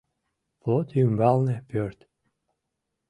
Плот 0.61 0.87
ӱмбалне 1.01 1.55
пӧрт. 1.69 1.99